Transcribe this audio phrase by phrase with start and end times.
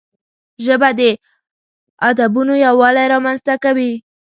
[0.65, 1.01] ژبه د
[2.09, 3.91] ادبونو یووالی رامنځته کوي